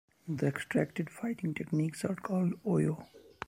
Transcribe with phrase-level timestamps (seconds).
[0.27, 3.05] The extracted fighting techniques are called "Oyo".